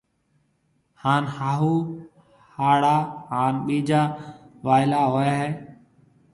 ھان 1.01 1.23
ھاھُو 1.35 1.73
ھاڙا 2.55 2.97
ھان 3.29 3.53
ٻِيجا 3.65 4.01
وائلا 4.65 5.01
ھوئيَ 5.13 5.31
ھيََََ 5.39 5.49